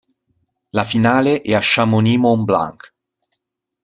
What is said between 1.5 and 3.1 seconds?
a Chamonix-Mont-Blanc.